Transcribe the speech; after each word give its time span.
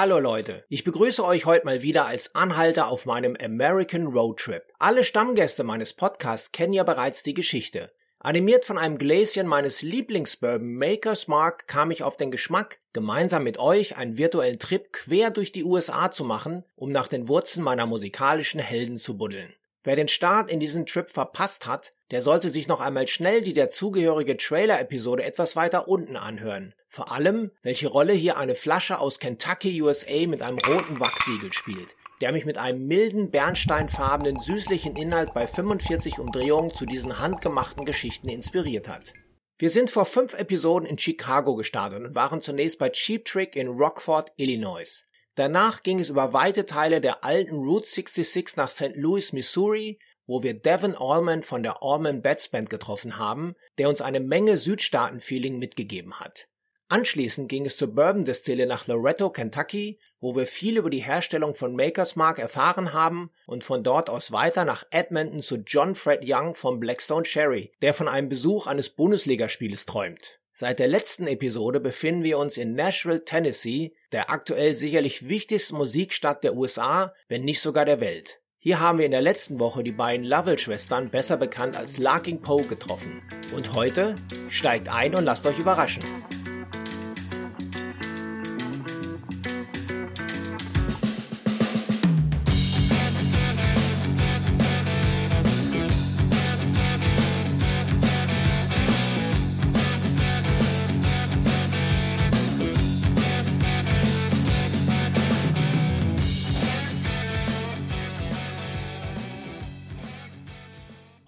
Hallo 0.00 0.20
Leute, 0.20 0.64
ich 0.68 0.84
begrüße 0.84 1.24
euch 1.24 1.44
heute 1.44 1.66
mal 1.66 1.82
wieder 1.82 2.06
als 2.06 2.32
Anhalter 2.36 2.86
auf 2.86 3.04
meinem 3.04 3.36
American 3.42 4.06
Road 4.06 4.38
Trip. 4.38 4.62
Alle 4.78 5.02
Stammgäste 5.02 5.64
meines 5.64 5.92
Podcasts 5.92 6.52
kennen 6.52 6.72
ja 6.72 6.84
bereits 6.84 7.24
die 7.24 7.34
Geschichte. 7.34 7.90
Animiert 8.20 8.64
von 8.64 8.78
einem 8.78 8.98
Gläschen 8.98 9.48
meines 9.48 9.82
Lieblingsbourbon 9.82 10.72
Maker's 10.72 11.26
Mark 11.26 11.66
kam 11.66 11.90
ich 11.90 12.04
auf 12.04 12.16
den 12.16 12.30
Geschmack, 12.30 12.78
gemeinsam 12.92 13.42
mit 13.42 13.58
euch 13.58 13.96
einen 13.96 14.18
virtuellen 14.18 14.60
Trip 14.60 14.92
quer 14.92 15.32
durch 15.32 15.50
die 15.50 15.64
USA 15.64 16.12
zu 16.12 16.22
machen, 16.22 16.62
um 16.76 16.92
nach 16.92 17.08
den 17.08 17.26
Wurzeln 17.26 17.64
meiner 17.64 17.86
musikalischen 17.86 18.60
Helden 18.60 18.98
zu 18.98 19.18
buddeln. 19.18 19.52
Wer 19.88 19.96
den 19.96 20.08
Start 20.08 20.50
in 20.50 20.60
diesen 20.60 20.84
Trip 20.84 21.08
verpasst 21.08 21.66
hat, 21.66 21.94
der 22.10 22.20
sollte 22.20 22.50
sich 22.50 22.68
noch 22.68 22.82
einmal 22.82 23.06
schnell 23.06 23.40
die 23.40 23.54
dazugehörige 23.54 24.36
Trailer-Episode 24.36 25.24
etwas 25.24 25.56
weiter 25.56 25.88
unten 25.88 26.16
anhören. 26.16 26.74
Vor 26.90 27.10
allem, 27.10 27.52
welche 27.62 27.88
Rolle 27.88 28.12
hier 28.12 28.36
eine 28.36 28.54
Flasche 28.54 28.98
aus 28.98 29.18
Kentucky, 29.18 29.80
USA 29.80 30.26
mit 30.26 30.42
einem 30.42 30.58
roten 30.58 31.00
Wachsiegel 31.00 31.54
spielt 31.54 31.96
der 32.20 32.32
mich 32.32 32.44
mit 32.44 32.58
einem 32.58 32.86
milden, 32.86 33.30
bernsteinfarbenen, 33.30 34.40
süßlichen 34.40 34.96
Inhalt 34.96 35.32
bei 35.32 35.46
45 35.46 36.18
Umdrehungen 36.18 36.74
zu 36.74 36.84
diesen 36.84 37.18
handgemachten 37.20 37.86
Geschichten 37.86 38.28
inspiriert 38.28 38.88
hat. 38.88 39.14
Wir 39.56 39.70
sind 39.70 39.88
vor 39.88 40.04
fünf 40.04 40.34
Episoden 40.34 40.86
in 40.86 40.98
Chicago 40.98 41.54
gestartet 41.54 42.04
und 42.04 42.14
waren 42.14 42.42
zunächst 42.42 42.78
bei 42.78 42.90
Cheap 42.90 43.24
Trick 43.24 43.54
in 43.56 43.68
Rockford, 43.68 44.32
Illinois. 44.36 45.04
Danach 45.38 45.84
ging 45.84 46.00
es 46.00 46.08
über 46.08 46.32
weite 46.32 46.66
Teile 46.66 47.00
der 47.00 47.22
alten 47.22 47.54
Route 47.54 47.86
66 47.86 48.56
nach 48.56 48.70
St. 48.70 48.96
Louis, 48.96 49.32
Missouri, 49.32 50.00
wo 50.26 50.42
wir 50.42 50.52
Devin 50.52 50.96
Allman 50.96 51.44
von 51.44 51.62
der 51.62 51.80
Allman 51.80 52.22
Bats 52.22 52.48
Band 52.48 52.68
getroffen 52.68 53.18
haben, 53.18 53.54
der 53.78 53.88
uns 53.88 54.00
eine 54.00 54.18
Menge 54.18 54.58
Südstaaten-Feeling 54.58 55.60
mitgegeben 55.60 56.18
hat. 56.18 56.48
Anschließend 56.88 57.48
ging 57.48 57.66
es 57.66 57.76
zur 57.76 57.94
Bourbon 57.94 58.24
Distille 58.24 58.66
nach 58.66 58.88
Loretto, 58.88 59.30
Kentucky, 59.30 60.00
wo 60.18 60.34
wir 60.34 60.48
viel 60.48 60.76
über 60.76 60.90
die 60.90 61.04
Herstellung 61.04 61.54
von 61.54 61.76
Maker's 61.76 62.16
Mark 62.16 62.40
erfahren 62.40 62.92
haben 62.92 63.30
und 63.46 63.62
von 63.62 63.84
dort 63.84 64.10
aus 64.10 64.32
weiter 64.32 64.64
nach 64.64 64.86
Edmonton 64.90 65.38
zu 65.38 65.58
John 65.58 65.94
Fred 65.94 66.22
Young 66.24 66.56
vom 66.56 66.80
Blackstone 66.80 67.24
Sherry, 67.24 67.70
der 67.80 67.94
von 67.94 68.08
einem 68.08 68.28
Besuch 68.28 68.66
eines 68.66 68.90
Bundesligastieles 68.90 69.86
träumt. 69.86 70.40
Seit 70.60 70.80
der 70.80 70.88
letzten 70.88 71.28
Episode 71.28 71.78
befinden 71.78 72.24
wir 72.24 72.36
uns 72.36 72.56
in 72.56 72.74
Nashville, 72.74 73.24
Tennessee, 73.24 73.94
der 74.10 74.28
aktuell 74.28 74.74
sicherlich 74.74 75.28
wichtigsten 75.28 75.76
Musikstadt 75.76 76.42
der 76.42 76.56
USA, 76.56 77.14
wenn 77.28 77.44
nicht 77.44 77.60
sogar 77.60 77.84
der 77.84 78.00
Welt. 78.00 78.40
Hier 78.58 78.80
haben 78.80 78.98
wir 78.98 79.04
in 79.04 79.12
der 79.12 79.20
letzten 79.20 79.60
Woche 79.60 79.84
die 79.84 79.92
beiden 79.92 80.26
Lovell-Schwestern, 80.26 81.10
besser 81.10 81.36
bekannt 81.36 81.76
als 81.76 81.98
Larking 81.98 82.40
Poe, 82.40 82.64
getroffen. 82.64 83.22
Und 83.54 83.74
heute 83.74 84.16
steigt 84.48 84.88
ein 84.88 85.14
und 85.14 85.22
lasst 85.22 85.46
euch 85.46 85.60
überraschen. 85.60 86.02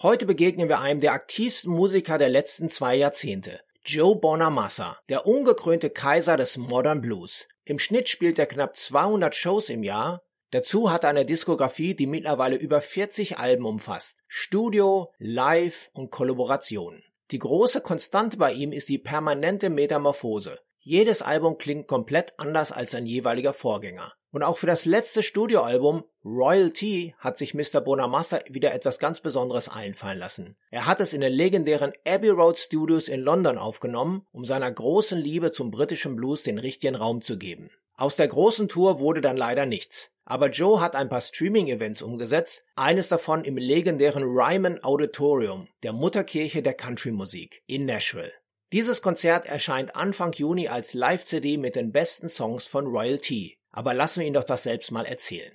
Heute 0.03 0.25
begegnen 0.25 0.71
wir 0.71 0.81
einem 0.81 1.01
der 1.01 1.13
aktivsten 1.13 1.71
Musiker 1.71 2.17
der 2.17 2.31
letzten 2.31 2.71
zwei 2.71 2.95
Jahrzehnte, 2.95 3.61
Joe 3.85 4.17
Bonamassa, 4.17 4.97
der 5.11 5.27
ungekrönte 5.27 5.91
Kaiser 5.91 6.39
des 6.39 6.57
Modern 6.57 7.03
Blues. 7.03 7.47
Im 7.67 7.79
Schnitt 7.79 8.09
spielt 8.09 8.39
er 8.39 8.47
knapp 8.47 8.79
200 8.79 9.35
Shows 9.35 9.69
im 9.69 9.83
Jahr. 9.83 10.23
Dazu 10.53 10.91
hat 10.91 11.05
er 11.05 11.11
eine 11.11 11.27
Diskografie, 11.27 11.95
die 11.95 12.07
mittlerweile 12.07 12.57
über 12.57 12.81
40 12.81 13.37
Alben 13.37 13.67
umfasst. 13.67 14.17
Studio, 14.27 15.13
Live 15.19 15.91
und 15.93 16.11
Kollaboration. 16.11 17.03
Die 17.31 17.39
große 17.39 17.83
Konstante 17.83 18.39
bei 18.39 18.55
ihm 18.55 18.73
ist 18.73 18.89
die 18.89 18.97
permanente 18.97 19.69
Metamorphose. 19.69 20.61
Jedes 20.79 21.21
Album 21.21 21.59
klingt 21.59 21.89
komplett 21.89 22.33
anders 22.39 22.73
als 22.73 22.93
sein 22.93 23.05
jeweiliger 23.05 23.53
Vorgänger. 23.53 24.15
Und 24.33 24.43
auch 24.45 24.59
für 24.59 24.67
das 24.67 24.85
letzte 24.85 25.23
Studioalbum 25.23 26.05
Royalty 26.25 27.15
hat 27.19 27.37
sich 27.37 27.55
Mr. 27.55 27.81
Bonamassa 27.81 28.41
wieder 28.49 28.73
etwas 28.73 28.99
ganz 28.99 29.21
Besonderes 29.21 29.69
einfallen 29.69 30.19
lassen. 30.19 30.57
Er 30.71 30.87
hat 30.87 31.01
es 31.01 31.13
in 31.13 31.21
den 31.21 31.33
legendären 31.33 31.93
Abbey 32.07 32.29
Road 32.29 32.59
Studios 32.59 33.09
in 33.09 33.21
London 33.21 33.59
aufgenommen, 33.59 34.25
um 34.33 34.45
seiner 34.45 34.71
großen 34.71 35.19
Liebe 35.19 35.51
zum 35.51 35.71
britischen 35.71 36.15
Blues 36.15 36.45
den 36.45 36.59
richtigen 36.59 36.95
Raum 36.95 37.23
zu 37.23 37.39
geben. 37.39 37.71
Aus 37.97 38.17
der 38.17 38.29
großen 38.29 38.69
Tour 38.69 39.01
wurde 39.01 39.21
dann 39.21 39.37
leider 39.37 39.67
nichts. 39.67 40.11
Aber 40.25 40.49
Joe 40.49 40.81
hat 40.81 40.95
ein 40.95 41.09
paar 41.09 41.21
Streaming-Events 41.21 42.03
umgesetzt, 42.03 42.63
eines 42.77 43.09
davon 43.09 43.43
im 43.43 43.57
legendären 43.57 44.23
Ryman 44.23 44.83
Auditorium, 44.85 45.67
der 45.83 45.93
Mutterkirche 45.93 46.63
der 46.63 46.75
Country-Musik 46.75 47.65
in 47.67 47.85
Nashville. 47.85 48.33
Dieses 48.73 49.03
Konzert 49.03 49.47
erscheint 49.47 49.97
Anfang 49.97 50.33
Juni 50.33 50.69
als 50.69 50.95
Live-CD 50.95 51.57
mit 51.57 51.75
den 51.75 51.91
besten 51.91 52.29
Songs 52.29 52.67
von 52.67 52.87
Royalty. 52.87 53.57
Aber 53.73 53.95
lassen 53.95 54.21
wir 54.21 54.27
ihn 54.27 54.35
doch 54.35 54.45
das 54.45 54.65
selbst 54.65 54.91
mal 54.91 55.05
erzählen. 55.05 55.53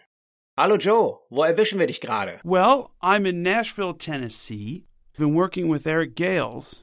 Hallo 0.57 0.77
Joe, 0.77 1.19
wo 1.29 1.43
erwischen 1.43 1.79
wir 1.79 1.87
dich 1.87 1.99
gerade? 1.99 2.39
Well, 2.43 2.89
I'm 3.01 3.27
in 3.27 3.41
Nashville, 3.43 3.93
Tennessee. 3.97 4.85
Been 5.17 5.35
working 5.35 5.69
with 5.69 5.85
Eric 5.85 6.15
Gales 6.15 6.81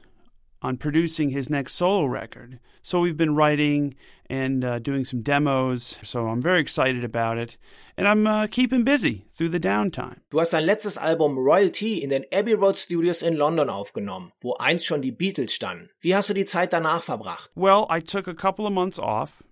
on 0.61 0.77
producing 0.77 1.29
his 1.29 1.49
next 1.49 1.73
solo 1.73 2.05
record. 2.05 2.59
So 2.83 2.99
we've 2.99 3.17
been 3.17 3.35
writing 3.35 3.95
and 4.29 4.63
uh, 4.63 4.79
doing 4.79 5.05
some 5.05 5.21
demos. 5.21 5.97
So 6.03 6.27
I'm 6.27 6.41
very 6.41 6.61
excited 6.61 7.03
about 7.03 7.37
it. 7.37 7.57
And 7.97 8.07
I'm 8.07 8.27
uh, 8.27 8.47
keeping 8.47 8.83
busy 8.83 9.25
through 9.31 9.49
the 9.49 9.59
downtime. 9.59 10.21
Du 10.29 10.39
hast 10.39 10.53
dein 10.53 10.65
letztes 10.65 10.97
Album 10.97 11.37
Royalty 11.37 12.03
in 12.03 12.09
den 12.09 12.25
Abbey 12.31 12.53
Road 12.53 12.77
Studios 12.77 13.21
in 13.21 13.37
London 13.37 13.69
aufgenommen, 13.69 14.31
wo 14.41 14.53
einst 14.59 14.85
schon 14.85 15.01
die 15.01 15.11
Beatles 15.11 15.53
standen. 15.53 15.89
Wie 15.99 16.15
hast 16.15 16.29
du 16.29 16.33
die 16.33 16.45
Zeit 16.45 16.73
danach 16.73 17.03
verbracht? 17.03 17.49
Well, 17.55 17.87
I 17.89 18.01
took 18.01 18.27
a 18.27 18.33
couple 18.33 18.65
of 18.65 18.71
months 18.71 18.99
off. 18.99 19.43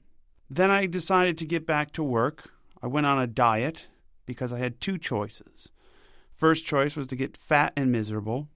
Then 0.53 0.69
I 0.69 0.85
decided 0.85 1.37
to 1.37 1.45
get 1.45 1.65
back 1.65 1.93
to 1.93 2.03
work. 2.03 2.51
I 2.83 2.87
went 2.87 3.05
on 3.05 3.17
a 3.17 3.25
diet 3.25 3.87
because 4.25 4.51
I 4.51 4.57
had 4.57 4.81
two 4.81 4.97
choices. 4.97 5.69
First 6.29 6.65
choice 6.65 6.97
was 6.97 7.07
to 7.07 7.15
get 7.15 7.37
fat 7.37 7.71
and 7.77 7.89
miserable, 7.89 8.49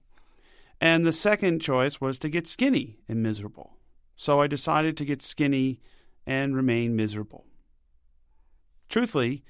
and 0.78 1.06
the 1.06 1.12
second 1.12 1.60
choice 1.60 1.98
was 1.98 2.18
to 2.18 2.28
get 2.28 2.46
skinny 2.46 2.98
and 3.08 3.22
miserable. 3.22 3.78
So 4.14 4.42
I 4.42 4.46
decided 4.46 4.98
to 4.98 5.06
get 5.06 5.22
skinny 5.22 5.80
and 6.26 6.54
remain 6.54 6.96
miserable. 6.96 7.46
Truthfully, 8.90 9.42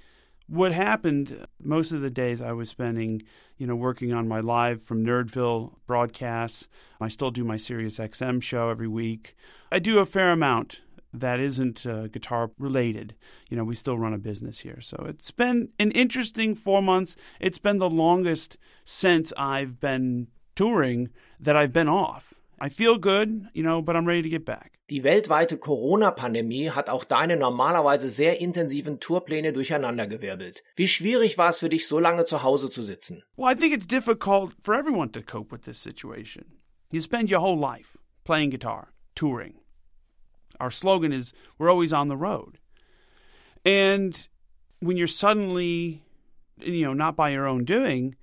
what 0.47 0.71
happened 0.71 1.49
most 1.61 1.91
of 1.91 2.01
the 2.01 2.11
days 2.11 2.41
I 2.41 2.53
was 2.53 2.69
spending, 2.69 3.23
you 3.57 3.67
know, 3.67 3.75
working 3.75 4.13
on 4.13 4.29
my 4.29 4.39
live 4.39 4.81
from 4.81 5.05
Nerdville 5.05 5.73
broadcasts. 5.89 6.69
I 7.01 7.09
still 7.09 7.33
do 7.33 7.43
my 7.43 7.57
Sirius 7.57 7.99
XM 7.99 8.41
show 8.41 8.69
every 8.69 8.87
week. 8.87 9.35
I 9.73 9.81
do 9.81 9.99
a 9.99 10.07
fair 10.07 10.31
amount 10.31 10.83
that 11.21 11.41
isn't 11.41 11.87
uh, 11.87 12.09
guitar 12.09 12.51
related. 12.59 13.15
You 13.49 13.57
know, 13.57 13.65
we 13.65 13.75
still 13.75 13.99
run 13.99 14.15
a 14.15 14.19
business 14.19 14.61
here. 14.61 14.81
So 14.81 15.05
it's 15.09 15.31
been 15.31 15.71
an 15.79 15.91
interesting 15.93 16.55
four 16.55 16.83
months. 16.83 17.17
It's 17.41 17.59
been 17.59 17.79
the 17.79 17.91
longest 17.91 18.57
since 18.85 19.33
I've 19.37 19.81
been 19.81 20.29
touring 20.55 21.11
that 21.41 21.57
I've 21.57 21.73
been 21.73 21.89
off. 21.89 22.35
I 22.59 22.71
feel 22.71 22.97
good, 22.97 23.49
you 23.53 23.63
know, 23.63 23.83
but 23.83 23.97
I'm 23.97 24.07
ready 24.07 24.23
to 24.23 24.29
get 24.31 24.47
back. 24.47 24.73
Die 24.89 25.03
weltweite 25.03 25.59
Corona-Pandemie 25.59 26.71
hat 26.71 26.89
auch 26.89 27.05
deine 27.05 27.37
normalerweise 27.37 28.09
sehr 28.09 28.41
intensiven 28.41 29.01
Tourpläne 29.01 29.53
durcheinandergewirbelt. 29.53 30.63
Wie 30.77 30.87
schwierig 30.87 31.37
war 31.39 31.51
es 31.51 31.59
für 31.59 31.69
dich, 31.69 31.89
so 31.89 31.99
lange 31.99 32.25
zu 32.25 32.45
Hause 32.45 32.71
zu 32.71 32.85
sitzen? 32.85 33.25
Well, 33.37 33.53
I 33.53 33.57
think 33.57 33.75
it's 33.75 33.87
difficult 33.87 34.55
for 34.61 34.75
everyone 34.75 35.11
to 35.13 35.23
cope 35.23 35.51
with 35.51 35.63
this 35.65 35.79
situation. 35.79 36.45
You 36.91 37.01
spend 37.01 37.31
your 37.31 37.41
whole 37.41 37.59
life 37.59 37.99
playing 38.25 38.51
guitar, 38.51 38.93
touring. 39.17 39.55
Our 40.61 40.71
slogan 40.71 41.13
is 41.13 41.33
we're 41.59 41.71
always 41.71 41.93
on 41.93 42.09
the 42.09 42.17
road. 42.17 42.59
And 43.65 44.29
when 44.81 44.97
you're 44.97 45.07
suddenly, 45.07 46.03
you 46.59 46.85
know, 46.85 46.93
not 46.93 47.17
by 47.17 47.31
your 47.31 47.47
own 47.47 47.65
doing, 47.65 48.15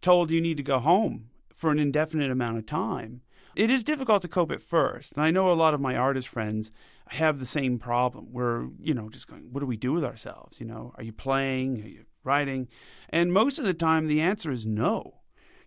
told 0.00 0.30
you 0.30 0.40
need 0.40 0.56
to 0.56 0.62
go 0.62 0.78
home 0.78 1.30
for 1.54 1.70
an 1.70 1.78
indefinite 1.78 2.30
amount 2.30 2.58
of 2.58 2.66
time, 2.66 3.22
it 3.56 3.70
is 3.70 3.84
difficult 3.84 4.22
to 4.22 4.28
cope 4.28 4.52
at 4.52 4.62
first. 4.62 5.12
And 5.12 5.22
I 5.22 5.30
know 5.30 5.52
a 5.52 5.54
lot 5.54 5.74
of 5.74 5.80
my 5.80 5.96
artist 5.96 6.28
friends 6.28 6.70
have 7.08 7.38
the 7.40 7.46
same 7.46 7.78
problem. 7.78 8.28
We're, 8.32 8.68
you 8.80 8.94
know, 8.94 9.08
just 9.08 9.26
going, 9.26 9.52
what 9.52 9.60
do 9.60 9.66
we 9.66 9.76
do 9.76 9.92
with 9.92 10.04
ourselves? 10.04 10.60
You 10.60 10.66
know, 10.66 10.92
are 10.96 11.02
you 11.02 11.12
playing? 11.12 11.82
Are 11.82 11.88
you 11.88 12.04
writing? 12.22 12.68
And 13.08 13.32
most 13.32 13.58
of 13.58 13.64
the 13.64 13.74
time, 13.74 14.06
the 14.06 14.20
answer 14.20 14.50
is 14.50 14.64
no 14.64 15.19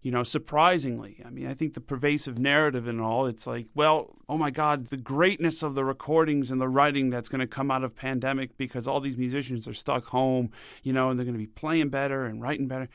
you 0.03 0.11
know, 0.11 0.21
surprisingly. 0.21 1.21
I 1.25 1.29
mean, 1.29 1.47
I 1.47 1.53
think 1.53 1.73
the 1.73 1.81
pervasive 1.81 2.37
narrative 2.37 2.87
and 2.87 2.99
all, 2.99 3.25
it's 3.25 3.47
like, 3.47 3.67
well, 3.73 4.13
oh 4.27 4.37
my 4.37 4.51
God, 4.51 4.89
the 4.89 4.97
greatness 4.97 5.63
of 5.63 5.75
the 5.75 5.85
recordings 5.85 6.51
and 6.51 6.59
the 6.59 6.67
writing 6.67 7.09
that's 7.09 7.29
going 7.29 7.39
to 7.39 7.47
come 7.47 7.71
out 7.71 7.85
of 7.85 7.95
pandemic 7.95 8.57
because 8.57 8.85
all 8.85 8.99
these 8.99 9.17
musicians 9.17 9.65
are 9.65 9.73
stuck 9.73 10.05
home, 10.07 10.51
you 10.83 10.91
know, 10.91 11.09
and 11.09 11.17
they're 11.17 11.25
going 11.25 11.37
to 11.37 11.39
be 11.39 11.47
playing 11.47 11.87
better 11.87 12.25
and 12.25 12.41
writing 12.41 12.67
better. 12.67 12.89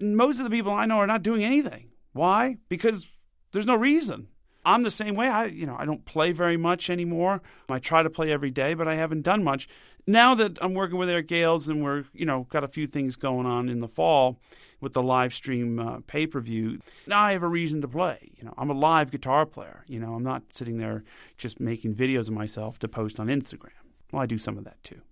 Most 0.00 0.40
of 0.40 0.44
the 0.44 0.50
people 0.50 0.72
I 0.72 0.84
know 0.84 0.98
are 0.98 1.06
not 1.06 1.22
doing 1.22 1.44
anything. 1.44 1.90
Why? 2.12 2.56
Because 2.68 3.06
there's 3.52 3.66
no 3.66 3.76
reason. 3.76 4.26
I'm 4.64 4.82
the 4.82 4.90
same 4.90 5.14
way. 5.14 5.28
I, 5.28 5.44
you 5.46 5.64
know, 5.64 5.76
I 5.78 5.84
don't 5.84 6.04
play 6.04 6.32
very 6.32 6.56
much 6.56 6.90
anymore. 6.90 7.40
I 7.70 7.78
try 7.78 8.02
to 8.02 8.10
play 8.10 8.32
every 8.32 8.50
day, 8.50 8.74
but 8.74 8.88
I 8.88 8.96
haven't 8.96 9.22
done 9.22 9.44
much. 9.44 9.68
Now 10.08 10.34
that 10.34 10.58
I'm 10.62 10.74
working 10.74 10.96
with 10.96 11.10
Eric 11.10 11.28
Gales 11.28 11.68
and 11.68 11.82
we're, 11.82 12.04
you 12.14 12.24
know, 12.24 12.46
got 12.48 12.64
a 12.64 12.68
few 12.68 12.86
things 12.86 13.14
going 13.14 13.46
on 13.46 13.68
in 13.68 13.80
the 13.80 13.86
fall 13.86 14.40
with 14.80 14.94
the 14.94 15.02
live 15.02 15.34
stream 15.34 15.78
uh, 15.78 15.98
pay 16.06 16.26
per 16.26 16.40
view, 16.40 16.80
now 17.06 17.20
I 17.20 17.32
have 17.32 17.42
a 17.42 17.48
reason 17.48 17.82
to 17.82 17.88
play. 17.88 18.30
You 18.36 18.44
know, 18.44 18.54
I'm 18.56 18.70
a 18.70 18.74
live 18.74 19.10
guitar 19.10 19.44
player. 19.44 19.84
You 19.86 20.00
know, 20.00 20.14
I'm 20.14 20.22
not 20.22 20.52
sitting 20.52 20.78
there 20.78 21.04
just 21.36 21.60
making 21.60 21.94
videos 21.94 22.28
of 22.28 22.34
myself 22.34 22.78
to 22.80 22.88
post 22.88 23.20
on 23.20 23.26
Instagram. 23.26 23.84
Well, 24.10 24.22
I 24.22 24.26
do 24.26 24.38
some 24.38 24.56
of 24.56 24.64
that 24.64 24.82
too. 24.82 25.02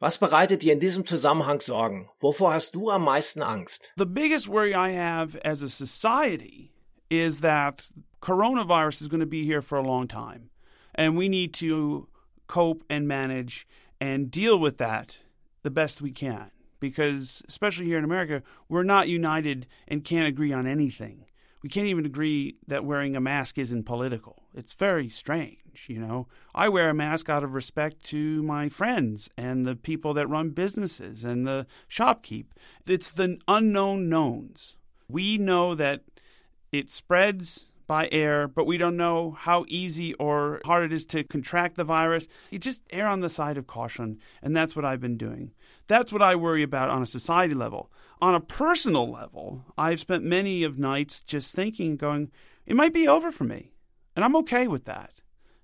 Was 0.00 0.18
bereitet 0.18 0.60
dir 0.60 0.72
in 0.74 0.78
diesem 0.78 1.04
Zusammenhang 1.04 1.60
Sorgen? 1.60 2.06
Wovor 2.22 2.52
hast 2.52 2.72
du 2.72 2.90
am 2.92 3.04
meisten 3.04 3.42
Angst? 3.42 3.90
The 3.96 4.06
biggest 4.06 4.46
worry 4.46 4.74
I 4.74 4.90
have 4.90 5.34
as 5.36 5.62
a 5.62 5.70
society 5.70 6.70
is 7.10 7.40
that 7.40 7.88
coronavirus 8.22 9.00
is 9.00 9.08
going 9.08 9.20
to 9.20 9.26
be 9.26 9.44
here 9.44 9.62
for 9.62 9.78
a 9.78 9.82
long 9.82 10.06
time. 10.06 10.50
And 10.94 11.16
we 11.16 11.28
need 11.28 11.54
to 11.54 12.08
cope 12.46 12.84
and 12.88 13.08
manage 13.08 13.66
and 14.00 14.30
deal 14.30 14.58
with 14.58 14.78
that 14.78 15.18
the 15.62 15.70
best 15.70 16.00
we 16.00 16.12
can. 16.12 16.50
Because, 16.80 17.42
especially 17.48 17.86
here 17.86 17.98
in 17.98 18.04
America, 18.04 18.42
we're 18.68 18.84
not 18.84 19.08
united 19.08 19.66
and 19.88 20.04
can't 20.04 20.28
agree 20.28 20.52
on 20.52 20.66
anything. 20.66 21.24
We 21.62 21.68
can't 21.68 21.88
even 21.88 22.06
agree 22.06 22.56
that 22.68 22.84
wearing 22.84 23.16
a 23.16 23.20
mask 23.20 23.58
isn't 23.58 23.82
political. 23.82 24.44
It's 24.54 24.74
very 24.74 25.08
strange, 25.08 25.86
you 25.88 25.98
know. 25.98 26.28
I 26.54 26.68
wear 26.68 26.88
a 26.88 26.94
mask 26.94 27.28
out 27.28 27.42
of 27.42 27.54
respect 27.54 28.04
to 28.04 28.42
my 28.44 28.68
friends 28.68 29.28
and 29.36 29.66
the 29.66 29.74
people 29.74 30.14
that 30.14 30.28
run 30.28 30.50
businesses 30.50 31.24
and 31.24 31.46
the 31.46 31.66
shopkeep. 31.90 32.46
It's 32.86 33.10
the 33.10 33.38
unknown 33.48 34.08
knowns. 34.08 34.76
We 35.08 35.36
know 35.36 35.74
that 35.74 36.04
it 36.70 36.90
spreads 36.90 37.72
by 37.88 38.08
air, 38.12 38.46
but 38.46 38.66
we 38.66 38.78
don't 38.78 38.96
know 38.96 39.32
how 39.32 39.64
easy 39.66 40.14
or 40.14 40.60
hard 40.64 40.84
it 40.84 40.92
is 40.92 41.04
to 41.06 41.24
contract 41.24 41.76
the 41.76 41.82
virus. 41.82 42.28
You 42.50 42.60
just 42.60 42.82
err 42.90 43.08
on 43.08 43.18
the 43.18 43.30
side 43.30 43.56
of 43.56 43.66
caution, 43.66 44.20
and 44.40 44.56
that's 44.56 44.76
what 44.76 44.84
I've 44.84 45.00
been 45.00 45.16
doing. 45.16 45.50
That's 45.88 46.12
what 46.12 46.22
I 46.22 46.36
worry 46.36 46.62
about 46.62 46.90
on 46.90 47.02
a 47.02 47.06
society 47.06 47.54
level. 47.54 47.90
On 48.20 48.34
a 48.34 48.40
personal 48.40 49.10
level, 49.10 49.64
I've 49.76 50.00
spent 50.00 50.22
many 50.22 50.62
of 50.62 50.78
nights 50.78 51.22
just 51.22 51.54
thinking, 51.54 51.96
going, 51.96 52.30
it 52.66 52.76
might 52.76 52.94
be 52.94 53.08
over 53.08 53.32
for 53.32 53.44
me, 53.44 53.72
and 54.14 54.24
I'm 54.24 54.36
okay 54.36 54.68
with 54.68 54.84
that. 54.84 55.14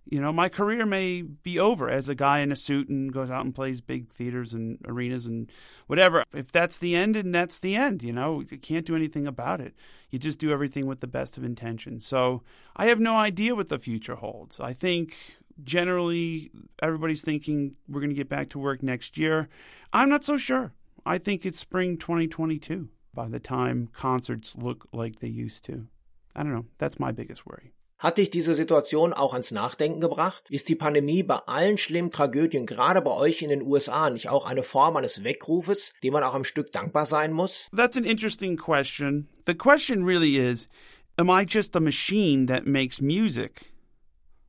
You 0.07 0.21
know, 0.21 0.33
my 0.33 0.51
career 0.51 0.85
may 0.85 1.23
be 1.23 1.59
over 1.59 1.89
as 1.89 2.09
a 2.09 2.15
guy 2.15 2.41
in 2.41 2.53
a 2.53 2.57
suit 2.57 2.89
and 2.89 3.13
goes 3.13 3.31
out 3.31 3.45
and 3.45 3.55
plays 3.55 3.81
big 3.81 4.11
theaters 4.11 4.53
and 4.53 4.79
arenas 4.87 5.25
and 5.25 5.51
whatever. 5.87 6.25
If 6.35 6.53
that's 6.53 6.77
the 6.77 6.95
end, 6.95 7.17
and 7.17 7.35
that's 7.35 7.59
the 7.59 7.75
end. 7.75 8.03
You 8.03 8.13
know, 8.13 8.41
you 8.41 8.59
can't 8.59 8.85
do 8.85 8.95
anything 8.95 9.27
about 9.27 9.61
it. 9.61 9.75
You 10.11 10.19
just 10.19 10.39
do 10.39 10.53
everything 10.53 10.87
with 10.87 11.01
the 11.01 11.07
best 11.07 11.39
of 11.39 11.45
intentions. 11.45 12.07
So 12.07 12.43
I 12.77 12.87
have 12.87 13.01
no 13.01 13.17
idea 13.17 13.55
what 13.55 13.71
the 13.71 13.79
future 13.79 14.17
holds. 14.17 14.61
I 14.61 14.75
think 14.75 15.17
generally 15.63 16.51
everybody's 16.83 17.23
thinking 17.23 17.77
we're 17.89 18.01
going 18.01 18.11
to 18.11 18.17
get 18.17 18.29
back 18.29 18.51
to 18.51 18.59
work 18.59 18.83
next 18.83 19.17
year. 19.17 19.49
I'm 19.93 20.11
not 20.11 20.25
so 20.25 20.37
sure. 20.37 20.75
I 21.07 21.19
think 21.19 21.47
it's 21.47 21.59
spring 21.59 21.97
2022 21.97 22.89
by 23.13 23.29
the 23.29 23.39
time 23.39 23.89
concerts 23.93 24.57
look 24.57 24.87
like 24.93 25.21
they 25.21 25.29
used 25.29 25.65
to. 25.65 25.87
I 26.35 26.43
don't 26.43 26.53
know. 26.53 26.67
That's 26.79 26.99
my 26.99 27.13
biggest 27.13 27.47
worry. 27.47 27.73
Hat 28.05 28.19
dich 28.19 28.29
diese 28.29 28.55
Situation 28.55 29.15
auch 29.15 29.33
ans 29.33 29.51
Nachdenken 29.51 29.99
gebracht? 29.99 30.45
Ist 30.51 30.69
die 30.69 30.75
Pandemie 30.75 31.23
bei 31.23 31.37
allen 31.37 31.79
schlimmen 31.79 32.11
Tragödien, 32.11 32.67
gerade 32.67 33.01
bei 33.01 33.11
euch 33.11 33.41
in 33.41 33.49
den 33.49 33.63
USA, 33.63 34.11
nicht 34.11 34.29
auch 34.29 34.45
eine 34.45 34.63
Form 34.63 34.99
eines 34.99 35.25
Weckrufes, 35.25 35.95
dem 36.03 36.13
man 36.13 36.23
auch 36.23 36.35
am 36.35 36.45
Stück 36.45 36.71
dankbar 36.71 37.07
sein 37.07 37.33
muss? 37.33 37.71
That's 37.75 37.97
an 37.97 38.05
interesting 38.05 38.59
question. 38.59 39.29
The 39.47 39.55
question 39.55 40.05
really 40.05 40.37
is, 40.37 40.69
am 41.17 41.31
I 41.31 41.47
just 41.49 41.75
a 41.77 41.81
machine 41.81 42.47
that 42.49 42.67
makes 42.67 43.01
music? 43.01 43.73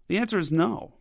The 0.10 0.18
answer 0.18 0.38
is 0.38 0.52
no. 0.52 0.92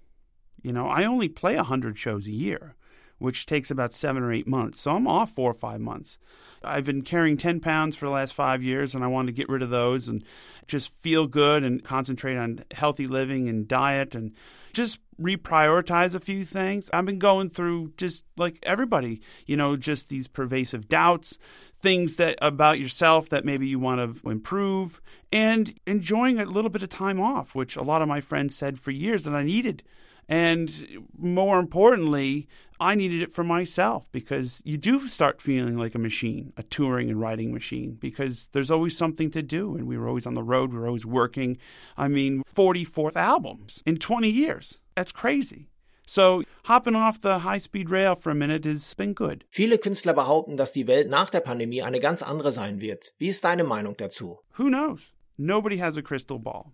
You 0.63 0.71
know, 0.71 0.87
I 0.87 1.07
only 1.07 1.29
play 1.29 1.57
100 1.57 1.99
shows 1.99 2.29
a 2.29 2.31
year. 2.31 2.77
Which 3.19 3.47
takes 3.47 3.71
about 3.71 3.93
seven 3.93 4.23
or 4.23 4.33
eight 4.33 4.47
months. 4.47 4.81
So 4.81 4.93
I'm 4.93 5.07
off 5.07 5.31
four 5.31 5.51
or 5.51 5.55
five 5.55 5.81
months. 5.81 6.19
I've 6.63 6.85
been 6.85 7.03
carrying 7.03 7.37
10 7.37 7.61
pounds 7.61 7.95
for 7.97 8.07
the 8.07 8.13
last 8.13 8.35
five 8.35 8.63
years, 8.63 8.95
and 8.95 9.05
I 9.05 9.09
wanted 9.09 9.27
to 9.27 9.37
get 9.37 9.49
rid 9.49 9.63
of 9.63 9.71
those 9.71 10.09
and 10.09 10.25
just 10.67 10.89
feel 11.01 11.27
good 11.27 11.63
and 11.63 11.85
concentrate 11.85 12.37
on 12.37 12.65
healthy 12.73 13.07
living 13.07 13.49
and 13.49 13.69
diet 13.69 14.15
and 14.15 14.33
just 14.73 14.99
reprioritize 15.21 16.15
a 16.15 16.21
few 16.21 16.45
things. 16.45 16.91
I've 16.93 17.07
been 17.07 17.19
going 17.19 17.49
through 17.49 17.93
just 17.97 18.25
like 18.37 18.59
everybody, 18.63 19.21
you 19.47 19.57
know, 19.57 19.77
just 19.77 20.09
these 20.09 20.27
pervasive 20.27 20.89
doubts, 20.89 21.39
things 21.81 22.17
that 22.17 22.39
about 22.41 22.79
yourself 22.79 23.29
that 23.29 23.45
maybe 23.45 23.67
you 23.67 23.79
want 23.79 24.23
to 24.23 24.29
improve, 24.31 25.01
and 25.33 25.75
enjoying 25.87 26.39
a 26.39 26.45
little 26.45 26.71
bit 26.71 26.83
of 26.83 26.89
time 26.89 27.21
off, 27.21 27.55
which 27.55 27.77
a 27.77 27.83
lot 27.83 28.03
of 28.03 28.09
my 28.09 28.21
friends 28.21 28.55
said 28.55 28.79
for 28.79 28.91
years 28.91 29.25
that 29.25 29.35
I 29.35 29.43
needed. 29.43 29.83
And 30.29 31.05
more 31.19 31.59
importantly, 31.59 32.49
I 32.81 32.95
needed 32.95 33.23
it 33.23 33.35
for 33.35 33.45
myself 33.45 34.11
because 34.11 34.63
you 34.65 34.77
do 34.77 35.07
start 35.07 35.41
feeling 35.41 35.77
like 35.77 35.95
a 35.95 35.99
machine, 35.99 36.53
a 36.57 36.63
touring 36.63 37.11
and 37.11 37.21
writing 37.21 37.53
machine, 37.53 37.99
because 38.01 38.49
there's 38.53 38.71
always 38.71 38.97
something 38.97 39.31
to 39.33 39.43
do. 39.43 39.77
And 39.77 39.87
we 39.87 39.99
were 39.99 40.09
always 40.09 40.27
on 40.27 40.35
the 40.35 40.43
road, 40.43 40.73
we 40.73 40.79
were 40.79 40.87
always 40.87 41.07
working. 41.07 41.59
I 41.97 42.09
mean, 42.09 42.43
44 42.47 43.13
albums 43.17 43.83
in 43.87 43.99
20 43.99 44.31
years. 44.31 44.81
That's 44.95 45.13
crazy. 45.13 45.69
So, 46.07 46.45
hopping 46.65 46.95
off 46.95 47.21
the 47.21 47.41
high 47.41 47.59
speed 47.59 47.89
rail 47.89 48.15
for 48.15 48.31
a 48.31 48.35
minute 48.35 48.67
has 48.67 48.93
been 48.95 49.15
good. 49.15 49.45
Viele 49.51 49.79
Künstler 49.79 50.13
behaupten, 50.13 50.57
dass 50.57 50.73
die 50.73 50.87
Welt 50.87 51.09
nach 51.09 51.31
der 51.31 51.41
Pandemie 51.41 51.83
eine 51.83 51.99
ganz 51.99 52.23
andere 52.23 52.53
sein 52.53 52.81
wird. 52.81 53.13
Wie 53.19 53.29
ist 53.29 53.43
deine 53.43 53.65
Meinung 53.65 53.97
dazu? 53.97 54.39
Who 54.59 54.69
knows? 54.69 55.13
Nobody 55.39 55.79
has 55.79 55.97
a 55.97 56.03
crystal 56.03 56.39
ball. 56.39 56.73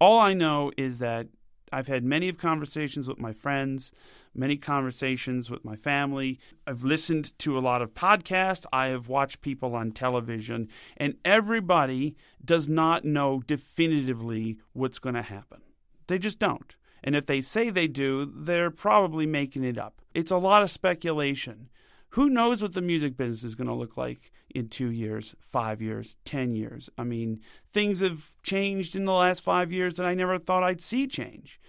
All 0.00 0.20
I 0.20 0.34
know 0.34 0.70
is 0.76 1.00
that 1.00 1.26
I've 1.72 1.88
had 1.88 2.04
many 2.04 2.28
of 2.28 2.38
conversations 2.38 3.08
with 3.08 3.18
my 3.18 3.32
friends, 3.32 3.90
many 4.32 4.56
conversations 4.56 5.50
with 5.50 5.64
my 5.64 5.74
family. 5.74 6.38
I've 6.66 6.84
listened 6.84 7.36
to 7.40 7.58
a 7.58 7.60
lot 7.60 7.82
of 7.82 7.94
podcasts. 7.94 8.64
I 8.72 8.86
have 8.88 9.08
watched 9.08 9.40
people 9.40 9.74
on 9.74 9.90
television, 9.90 10.68
and 10.96 11.16
everybody 11.24 12.16
does 12.44 12.68
not 12.68 13.04
know 13.04 13.42
definitively 13.44 14.58
what's 14.72 15.00
going 15.00 15.16
to 15.16 15.22
happen. 15.22 15.62
They 16.06 16.18
just 16.18 16.38
don't. 16.38 16.76
And 17.04 17.14
if 17.14 17.26
they 17.26 17.42
say 17.42 17.68
they 17.68 17.86
do, 17.86 18.24
they're 18.34 18.70
probably 18.70 19.26
making 19.26 19.62
it 19.62 19.76
up. 19.78 20.00
It's 20.14 20.30
a 20.30 20.38
lot 20.38 20.62
of 20.62 20.70
speculation. 20.70 21.68
Who 22.10 22.30
knows 22.30 22.62
what 22.62 22.72
the 22.72 22.80
music 22.80 23.16
business 23.16 23.44
is 23.44 23.54
going 23.54 23.68
to 23.68 23.74
look 23.74 23.96
like 23.96 24.32
in 24.54 24.68
two 24.68 24.90
years, 24.90 25.34
five 25.38 25.82
years, 25.82 26.16
10 26.24 26.56
years? 26.56 26.88
I 26.96 27.04
mean, 27.04 27.40
things 27.70 28.00
have 28.00 28.30
changed 28.42 28.96
in 28.96 29.04
the 29.04 29.12
last 29.12 29.42
five 29.42 29.70
years 29.70 29.96
that 29.96 30.06
I 30.06 30.14
never 30.14 30.38
thought 30.38 30.62
I'd 30.62 30.80
see 30.80 31.06
change 31.06 31.60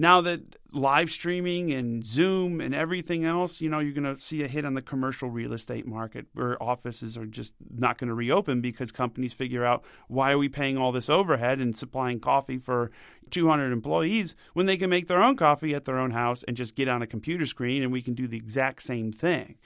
now 0.00 0.22
that 0.22 0.56
live 0.72 1.10
streaming 1.10 1.72
and 1.72 2.02
Zoom 2.02 2.58
and 2.58 2.74
everything 2.74 3.26
else, 3.26 3.60
you 3.60 3.68
know, 3.68 3.80
you're 3.80 3.92
going 3.92 4.16
to 4.16 4.20
see 4.20 4.42
a 4.42 4.48
hit 4.48 4.64
on 4.64 4.72
the 4.72 4.80
commercial 4.80 5.28
real 5.28 5.52
estate 5.52 5.86
market 5.86 6.24
where 6.32 6.60
offices 6.62 7.18
are 7.18 7.26
just 7.26 7.52
not 7.70 7.98
going 7.98 8.08
to 8.08 8.14
reopen 8.14 8.62
because 8.62 8.90
companies 8.90 9.34
figure 9.34 9.62
out 9.62 9.84
why 10.08 10.32
are 10.32 10.38
we 10.38 10.48
paying 10.48 10.78
all 10.78 10.90
this 10.90 11.10
overhead 11.10 11.58
and 11.58 11.76
supplying 11.76 12.18
coffee 12.18 12.56
for 12.56 12.90
200 13.28 13.72
employees 13.72 14.34
when 14.54 14.64
they 14.64 14.78
can 14.78 14.88
make 14.88 15.06
their 15.06 15.22
own 15.22 15.36
coffee 15.36 15.74
at 15.74 15.84
their 15.84 15.98
own 15.98 16.12
house 16.12 16.42
and 16.48 16.56
just 16.56 16.74
get 16.74 16.88
on 16.88 17.02
a 17.02 17.06
computer 17.06 17.44
screen 17.44 17.82
and 17.82 17.92
we 17.92 18.00
can 18.00 18.14
do 18.14 18.26
the 18.26 18.38
exact 18.38 18.82
same 18.82 19.12
thing. 19.12 19.56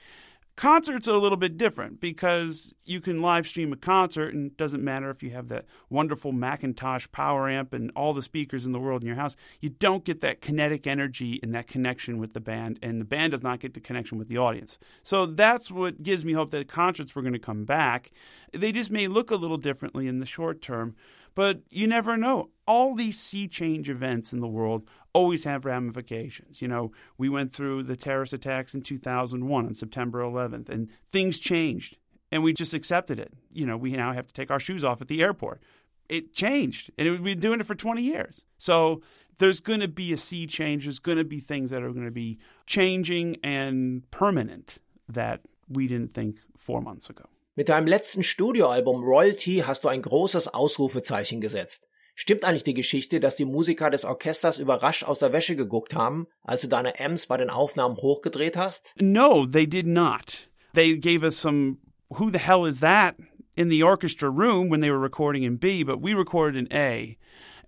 Concerts 0.55 1.05
are 1.09 1.15
a 1.15 1.19
little 1.19 1.37
bit 1.37 1.57
different 1.57 1.99
because 1.99 2.73
you 2.85 3.01
can 3.01 3.21
live 3.21 3.45
stream 3.45 3.73
a 3.73 3.75
concert 3.75 4.33
and 4.33 4.51
it 4.51 4.57
doesn't 4.57 4.81
matter 4.81 5.09
if 5.09 5.21
you 5.21 5.31
have 5.31 5.49
that 5.49 5.65
wonderful 5.89 6.31
McIntosh 6.31 7.11
power 7.11 7.49
amp 7.49 7.73
and 7.73 7.91
all 7.93 8.13
the 8.13 8.21
speakers 8.21 8.65
in 8.65 8.71
the 8.71 8.79
world 8.79 9.01
in 9.01 9.07
your 9.07 9.17
house. 9.17 9.35
You 9.59 9.69
don't 9.69 10.05
get 10.05 10.21
that 10.21 10.39
kinetic 10.39 10.87
energy 10.87 11.41
and 11.43 11.53
that 11.53 11.67
connection 11.67 12.19
with 12.19 12.31
the 12.31 12.39
band, 12.39 12.79
and 12.81 13.01
the 13.01 13.05
band 13.05 13.33
does 13.33 13.43
not 13.43 13.59
get 13.59 13.73
the 13.73 13.81
connection 13.81 14.17
with 14.17 14.29
the 14.29 14.37
audience. 14.37 14.77
So 15.03 15.25
that's 15.25 15.69
what 15.69 16.03
gives 16.03 16.23
me 16.23 16.31
hope 16.31 16.51
that 16.51 16.69
concerts 16.69 17.15
were 17.15 17.21
going 17.21 17.33
to 17.33 17.39
come 17.39 17.65
back. 17.65 18.11
They 18.53 18.71
just 18.71 18.89
may 18.89 19.07
look 19.09 19.31
a 19.31 19.35
little 19.35 19.57
differently 19.57 20.07
in 20.07 20.19
the 20.19 20.25
short 20.25 20.61
term, 20.61 20.95
but 21.33 21.63
you 21.69 21.85
never 21.85 22.15
know. 22.15 22.49
All 22.67 22.95
these 22.95 23.19
sea 23.19 23.47
change 23.47 23.89
events 23.89 24.33
in 24.33 24.39
the 24.39 24.47
world 24.47 24.83
always 25.13 25.43
have 25.43 25.65
ramifications. 25.65 26.61
You 26.61 26.67
know, 26.67 26.91
we 27.17 27.29
went 27.29 27.53
through 27.53 27.83
the 27.83 27.95
terrorist 27.95 28.33
attacks 28.33 28.73
in 28.73 28.81
2001 28.81 29.65
on 29.65 29.73
September 29.73 30.21
11th, 30.21 30.69
and 30.69 30.89
things 31.09 31.39
changed, 31.39 31.97
and 32.31 32.43
we 32.43 32.53
just 32.53 32.73
accepted 32.73 33.19
it. 33.19 33.33
You 33.51 33.65
know, 33.65 33.77
we 33.77 33.91
now 33.91 34.13
have 34.13 34.27
to 34.27 34.33
take 34.33 34.51
our 34.51 34.59
shoes 34.59 34.83
off 34.83 35.01
at 35.01 35.07
the 35.07 35.21
airport. 35.21 35.61
It 36.09 36.33
changed, 36.33 36.91
and 36.97 37.09
we've 37.09 37.23
been 37.23 37.39
doing 37.39 37.59
it 37.59 37.67
for 37.67 37.75
20 37.75 38.01
years. 38.01 38.41
So 38.57 39.01
there's 39.37 39.59
going 39.59 39.79
to 39.81 39.87
be 39.87 40.13
a 40.13 40.17
sea 40.17 40.47
change. 40.47 40.85
There's 40.85 40.99
going 40.99 41.17
to 41.17 41.23
be 41.23 41.39
things 41.39 41.69
that 41.71 41.83
are 41.83 41.91
going 41.91 42.05
to 42.05 42.11
be 42.11 42.39
changing 42.65 43.37
and 43.43 44.09
permanent 44.11 44.79
that 45.07 45.41
we 45.69 45.87
didn't 45.87 46.13
think 46.13 46.37
four 46.57 46.81
months 46.81 47.09
ago. 47.09 47.25
Mit 47.57 47.67
deinem 47.67 47.87
letzten 47.87 48.21
Studioalbum 48.21 49.01
Royal 49.01 49.33
Tea 49.33 49.63
hast 49.63 49.83
du 49.83 49.87
ein 49.87 50.01
großes 50.01 50.53
Ausrufezeichen 50.53 51.39
gesetzt. 51.39 51.87
Stimmt 52.17 52.45
eigentlich 52.45 52.63
die 52.63 52.73
Geschichte, 52.73 53.19
dass 53.19 53.35
die 53.35 53.43
Musiker 53.43 53.89
des 53.89 54.05
Orchesters 54.05 54.57
überrascht 54.57 55.03
aus 55.03 55.19
der 55.19 55.33
Wäsche 55.33 55.57
geguckt 55.57 55.93
haben, 55.93 56.27
als 56.43 56.61
du 56.61 56.69
deine 56.69 56.97
Amps 56.99 57.27
bei 57.27 57.35
den 57.35 57.49
Aufnahmen 57.49 57.97
hochgedreht 57.97 58.55
hast? 58.55 58.93
No, 59.01 59.45
they 59.45 59.67
did 59.67 59.85
not. 59.85 60.49
They 60.73 60.97
gave 60.97 61.25
us 61.25 61.37
some 61.37 61.77
who 62.09 62.31
the 62.31 62.39
hell 62.39 62.65
is 62.65 62.79
that 62.79 63.15
in 63.55 63.69
the 63.69 63.83
orchestra 63.83 64.29
room 64.29 64.69
when 64.69 64.81
they 64.81 64.89
were 64.89 64.99
recording 64.99 65.43
in 65.43 65.57
B, 65.57 65.83
but 65.83 66.01
we 66.01 66.13
recorded 66.13 66.55
in 66.57 66.67
A. 66.71 67.17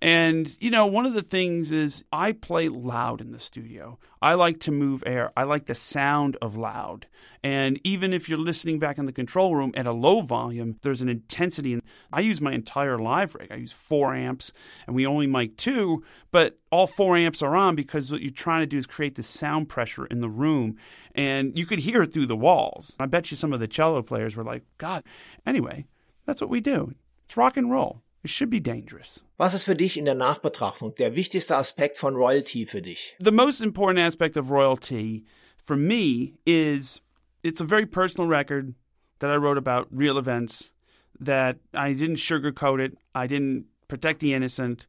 And, 0.00 0.56
you 0.60 0.70
know, 0.70 0.86
one 0.86 1.06
of 1.06 1.14
the 1.14 1.22
things 1.22 1.72
is 1.72 2.04
I 2.12 2.32
play 2.32 2.68
loud 2.68 3.20
in 3.20 3.32
the 3.32 3.40
studio. 3.40 3.98
I 4.22 4.34
like 4.34 4.60
to 4.60 4.72
move 4.72 5.02
air. 5.06 5.32
I 5.36 5.42
like 5.42 5.66
the 5.66 5.74
sound 5.74 6.36
of 6.40 6.56
loud. 6.56 7.06
And 7.42 7.80
even 7.84 8.12
if 8.12 8.28
you're 8.28 8.38
listening 8.38 8.78
back 8.78 8.98
in 8.98 9.06
the 9.06 9.12
control 9.12 9.56
room 9.56 9.72
at 9.76 9.86
a 9.86 9.92
low 9.92 10.20
volume, 10.20 10.78
there's 10.82 11.02
an 11.02 11.08
intensity. 11.08 11.72
And 11.72 11.82
I 12.12 12.20
use 12.20 12.40
my 12.40 12.52
entire 12.52 12.98
live 12.98 13.34
rig. 13.34 13.50
I 13.50 13.56
use 13.56 13.72
four 13.72 14.14
amps, 14.14 14.52
and 14.86 14.94
we 14.94 15.06
only 15.06 15.26
mic 15.26 15.56
two, 15.56 16.04
but 16.30 16.58
all 16.70 16.86
four 16.86 17.16
amps 17.16 17.42
are 17.42 17.56
on 17.56 17.74
because 17.74 18.10
what 18.10 18.22
you're 18.22 18.30
trying 18.30 18.62
to 18.62 18.66
do 18.66 18.78
is 18.78 18.86
create 18.86 19.14
this 19.14 19.28
sound 19.28 19.68
pressure 19.68 20.06
in 20.06 20.20
the 20.20 20.28
room. 20.28 20.76
And 21.14 21.56
you 21.58 21.66
could 21.66 21.80
hear 21.80 22.02
it 22.02 22.12
through 22.12 22.26
the 22.26 22.36
walls. 22.36 22.94
I 23.00 23.06
bet 23.06 23.30
you 23.30 23.36
some 23.36 23.52
of 23.52 23.60
the 23.60 23.68
cello 23.68 24.02
players 24.02 24.36
were 24.36 24.44
like, 24.44 24.62
God. 24.78 25.04
Anyway, 25.46 25.86
that's 26.24 26.40
what 26.40 26.50
we 26.50 26.60
do. 26.60 26.92
It's 27.24 27.36
rock 27.36 27.56
and 27.56 27.70
roll. 27.70 28.02
It 28.24 28.30
should 28.30 28.50
be 28.50 28.60
dangerous. 28.60 29.22
Was 29.36 29.54
ist 29.54 29.64
für 29.64 29.76
dich 29.76 29.96
in 29.96 30.04
der 30.04 30.14
Nachbetrachtung 30.14 30.94
der 30.96 31.14
wichtigste 31.14 31.56
Aspekt 31.56 31.96
von 31.96 32.14
Royal 32.16 32.42
Tea 32.42 32.66
für 32.66 32.82
dich? 32.82 33.14
The 33.20 33.30
most 33.30 33.60
important 33.60 34.00
aspect 34.00 34.36
of 34.36 34.50
Royal 34.50 34.76
Tea 34.76 35.24
for 35.64 35.76
me 35.76 36.34
is 36.44 37.00
it's 37.42 37.60
a 37.60 37.64
very 37.64 37.86
personal 37.86 38.28
record 38.28 38.74
that 39.20 39.30
I 39.30 39.36
wrote 39.36 39.58
about 39.58 39.86
real 39.90 40.18
events 40.18 40.72
that 41.20 41.58
I 41.74 41.92
didn't 41.92 42.16
sugarcoat 42.16 42.80
it. 42.80 42.98
I 43.14 43.26
didn't 43.26 43.66
protect 43.88 44.20
the 44.20 44.34
innocent. 44.34 44.86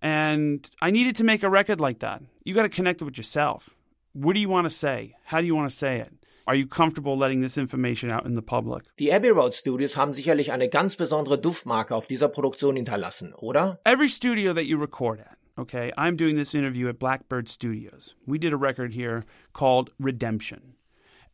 And 0.00 0.68
I 0.80 0.90
needed 0.90 1.16
to 1.16 1.24
make 1.24 1.42
a 1.42 1.50
record 1.50 1.80
like 1.80 2.00
that. 2.00 2.22
You 2.44 2.54
got 2.54 2.62
to 2.62 2.68
connect 2.68 3.00
it 3.00 3.04
with 3.04 3.16
yourself. 3.16 3.70
What 4.12 4.34
do 4.34 4.40
you 4.40 4.48
want 4.48 4.64
to 4.66 4.70
say? 4.70 5.14
How 5.24 5.40
do 5.40 5.46
you 5.46 5.54
want 5.54 5.70
to 5.70 5.76
say 5.76 6.00
it? 6.00 6.12
Are 6.46 6.56
you 6.56 6.66
comfortable 6.66 7.16
letting 7.16 7.40
this 7.40 7.56
information 7.56 8.10
out 8.10 8.26
in 8.26 8.34
the 8.34 8.42
public? 8.42 8.84
Die 8.96 9.12
Abbey 9.12 9.30
Road 9.30 9.54
Studios 9.54 9.96
haben 9.96 10.12
sicherlich 10.12 10.50
eine 10.50 10.68
ganz 10.68 10.96
besondere 10.96 11.38
Duftmarke 11.38 11.94
auf 11.94 12.06
dieser 12.06 12.28
Produktion 12.28 12.76
hinterlassen, 12.76 13.32
oder? 13.34 13.78
Every 13.84 14.08
studio 14.08 14.52
that 14.52 14.66
you 14.66 14.76
record 14.76 15.20
at, 15.20 15.36
okay, 15.56 15.92
I'm 15.96 16.16
doing 16.16 16.36
this 16.36 16.54
interview 16.54 16.88
at 16.88 16.98
Blackbird 16.98 17.48
Studios. 17.48 18.14
We 18.26 18.38
did 18.38 18.52
a 18.52 18.56
record 18.56 18.92
here 18.92 19.24
called 19.52 19.90
Redemption. 20.00 20.74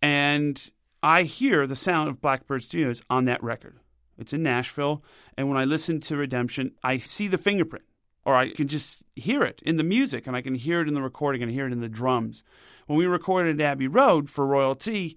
And 0.03 0.71
I 1.03 1.23
hear 1.23 1.67
the 1.67 1.77
sound 1.77 2.09
of 2.09 2.21
Blackbird 2.21 2.63
Studios 2.63 3.03
on 3.09 3.25
that 3.25 3.43
record. 3.43 3.81
It's 4.19 4.33
in 4.33 4.43
Nashville. 4.43 5.03
And 5.37 5.49
when 5.49 5.57
I 5.57 5.65
listen 5.65 6.01
to 6.01 6.17
Redemption, 6.17 6.73
I 6.83 6.99
see 6.99 7.29
the 7.29 7.39
fingerprint, 7.39 7.85
or 8.29 8.37
I 8.37 8.51
can 8.51 8.69
just 8.69 9.05
hear 9.17 9.43
it 9.43 9.63
in 9.65 9.79
the 9.79 9.83
music, 9.83 10.27
and 10.27 10.37
I 10.37 10.43
can 10.43 10.55
hear 10.55 10.83
it 10.83 10.89
in 10.89 10.93
the 10.93 11.01
recording, 11.01 11.43
and 11.43 11.51
hear 11.51 11.67
it 11.67 11.73
in 11.73 11.81
the 11.81 11.89
drums. 11.89 12.45
When 12.87 12.99
we 12.99 13.07
recorded 13.07 13.59
Abbey 13.59 13.89
Road 13.89 14.29
for 14.29 14.47
Royal 14.47 14.75
Tea, 14.75 15.17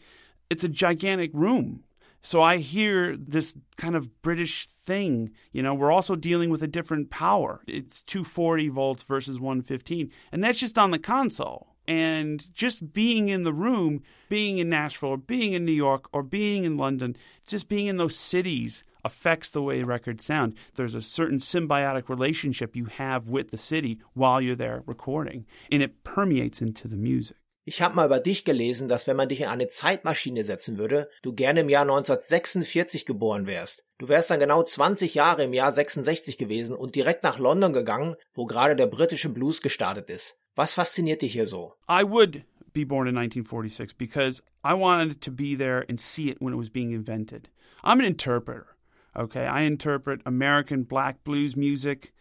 it's 0.50 0.64
a 0.64 0.70
gigantic 0.70 1.30
room. 1.34 1.84
So 2.22 2.42
I 2.42 2.60
hear 2.60 3.18
this 3.18 3.54
kind 3.76 3.98
of 3.98 4.22
British 4.22 4.70
thing. 4.86 5.32
You 5.52 5.62
know, 5.62 5.74
we're 5.74 5.92
also 5.92 6.16
dealing 6.16 6.52
with 6.52 6.64
a 6.64 6.68
different 6.68 7.10
power. 7.10 7.60
It's 7.68 8.02
240 8.04 8.70
volts 8.70 9.04
versus 9.04 9.42
115. 9.42 10.10
And 10.32 10.42
that's 10.42 10.60
just 10.60 10.78
on 10.78 10.92
the 10.92 11.00
console. 11.00 11.76
And 11.90 12.48
just 12.54 12.94
being 12.94 13.28
in 13.28 13.44
the 13.44 13.52
room, 13.52 14.04
being 14.30 14.58
in 14.60 14.70
Nashville, 14.70 15.10
or 15.10 15.18
being 15.18 15.52
in 15.52 15.66
New 15.66 15.74
York, 15.74 16.08
or 16.14 16.24
being 16.24 16.64
in 16.64 16.78
London, 16.78 17.18
just 17.46 17.68
being 17.68 17.88
in 17.88 17.98
those 17.98 18.16
cities 18.16 18.86
affects 19.04 19.52
the 19.52 19.62
way 19.62 19.84
records 19.84 20.26
sound. 20.26 20.56
There's 20.76 20.96
a 20.96 21.02
certain 21.02 21.40
symbiotic 21.40 22.10
relationship 22.10 22.76
you 22.76 22.86
have 22.86 23.28
with 23.28 23.52
the 23.52 23.58
city 23.58 24.00
while 24.14 24.42
you're 24.42 24.56
there 24.56 24.84
recording, 24.86 25.46
and 25.72 25.82
it 25.82 26.04
permeates 26.04 26.62
into 26.62 26.88
the 26.88 26.98
music. 26.98 27.38
Ich 27.64 27.82
habe 27.84 27.96
mal 27.96 28.08
über 28.08 28.20
dich 28.20 28.44
gelesen, 28.44 28.90
dass 28.90 29.06
wenn 29.06 29.16
man 29.16 29.30
dich 29.30 29.42
in 29.42 29.48
eine 29.48 29.68
Zeitmaschine 29.68 30.44
setzen 30.44 30.80
würde, 30.80 31.10
du 31.22 31.34
gerne 31.34 31.62
im 31.62 31.70
Jahr 31.70 31.84
1946 31.84 33.06
geboren 33.06 33.46
wärst. 33.46 33.86
Du 34.00 34.10
wärst 34.10 34.32
dann 34.32 34.40
genau 34.40 34.64
20 34.64 35.14
Jahre 35.14 35.44
im 35.44 35.54
Jahr 35.54 35.72
66 35.72 36.40
gewesen 36.40 36.76
und 36.76 36.96
direkt 36.96 37.24
nach 37.24 37.38
London 37.38 37.72
gegangen, 37.72 38.16
wo 38.34 38.46
gerade 38.46 38.76
der 38.76 38.88
britische 38.88 39.30
Blues 39.30 39.62
gestartet 39.62 40.10
ist. 40.10 40.40
Was 40.56 40.74
fasziniert 40.74 41.22
dich 41.22 41.34
hier 41.34 41.46
so? 41.46 41.76
I 41.88 42.04
would 42.04 42.44
be 42.74 42.84
born 42.84 43.08
in 43.08 43.16
1946 43.16 43.96
because 43.96 44.42
I 44.64 44.74
wanted 44.74 45.22
to 45.22 45.32
be 45.32 45.56
there 45.56 45.86
and 45.88 46.00
see 46.00 46.30
it 46.30 46.42
when 46.42 46.54
it 46.54 46.58
was 46.58 46.72
being 46.72 46.92
invented. 46.92 47.50
I'm 47.84 48.00
an 48.00 48.06
interpreter. 48.06 48.71
Okay, 49.18 49.46
I 49.46 49.62
interpret 49.62 50.22
American 50.26 50.84
black 50.84 51.24
blues 51.24 51.56
music. 51.56 52.14